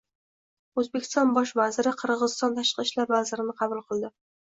O‘zbekiston 0.83 1.35
Bosh 1.35 1.53
vaziri 1.61 1.95
Qirg‘iziston 2.01 2.59
tashqi 2.61 2.89
ishlar 2.91 3.15
vazirini 3.17 3.61
qabul 3.65 3.89
qildi 3.89 4.17